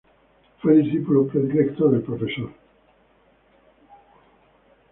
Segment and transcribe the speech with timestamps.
[0.63, 2.19] Fue discípulo predilecto del Prof.